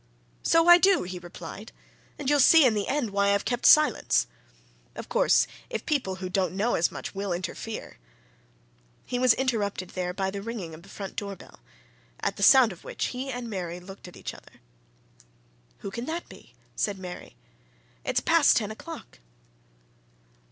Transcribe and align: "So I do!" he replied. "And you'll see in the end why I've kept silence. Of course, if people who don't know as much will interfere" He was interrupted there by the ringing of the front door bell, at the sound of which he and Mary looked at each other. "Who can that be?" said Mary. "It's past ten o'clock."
"So 0.41 0.67
I 0.67 0.79
do!" 0.79 1.03
he 1.03 1.19
replied. 1.19 1.71
"And 2.17 2.27
you'll 2.27 2.39
see 2.39 2.65
in 2.65 2.73
the 2.73 2.87
end 2.87 3.11
why 3.11 3.29
I've 3.35 3.45
kept 3.45 3.67
silence. 3.67 4.25
Of 4.95 5.07
course, 5.09 5.45
if 5.69 5.85
people 5.85 6.15
who 6.15 6.27
don't 6.27 6.57
know 6.57 6.73
as 6.73 6.91
much 6.91 7.13
will 7.13 7.31
interfere" 7.31 7.99
He 9.05 9.19
was 9.19 9.35
interrupted 9.35 9.91
there 9.91 10.11
by 10.11 10.31
the 10.31 10.41
ringing 10.41 10.73
of 10.73 10.81
the 10.81 10.89
front 10.89 11.15
door 11.15 11.35
bell, 11.35 11.59
at 12.19 12.35
the 12.35 12.41
sound 12.41 12.71
of 12.71 12.83
which 12.83 13.09
he 13.09 13.29
and 13.29 13.47
Mary 13.47 13.79
looked 13.79 14.07
at 14.07 14.17
each 14.17 14.33
other. 14.33 14.61
"Who 15.81 15.91
can 15.91 16.05
that 16.05 16.27
be?" 16.27 16.55
said 16.75 16.97
Mary. 16.97 17.35
"It's 18.03 18.21
past 18.21 18.57
ten 18.57 18.71
o'clock." 18.71 19.19